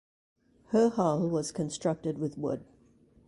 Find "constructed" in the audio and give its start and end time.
1.51-2.17